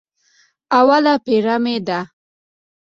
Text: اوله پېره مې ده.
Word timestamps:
اوله 0.77 1.13
پېره 1.25 1.55
مې 1.63 1.75
ده. 1.87 1.99